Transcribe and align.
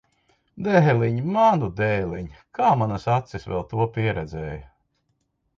Dēliņ! 0.67 1.19
Manu 1.35 1.69
dēliņ! 1.81 2.31
Kā 2.61 2.71
manas 2.83 3.07
acis 3.19 3.47
vēl 3.53 3.63
to 3.75 3.87
pieredzēja! 3.99 4.61